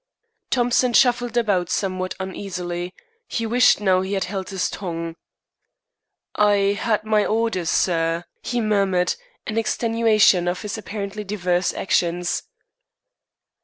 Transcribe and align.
Thompson 0.49 0.93
shuffled 0.93 1.37
about 1.37 1.69
somewhat 1.69 2.15
uneasily. 2.19 2.91
He 3.27 3.45
wished 3.45 3.79
now 3.79 4.01
he 4.01 4.13
had 4.13 4.23
held 4.23 4.49
his 4.49 4.67
tongue. 4.67 5.15
"I 6.33 6.73
had 6.73 7.03
my 7.03 7.23
orders, 7.23 7.69
sir," 7.69 8.25
he 8.41 8.61
murmured, 8.61 9.13
in 9.45 9.59
extenuation 9.59 10.47
of 10.47 10.63
his 10.63 10.75
apparently 10.75 11.23
diverse 11.23 11.71
actions. 11.71 12.41